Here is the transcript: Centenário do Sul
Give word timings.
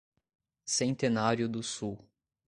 Centenário 0.65 1.47
do 1.47 1.61
Sul 1.61 2.09